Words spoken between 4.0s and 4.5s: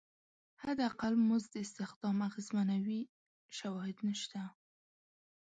نشته.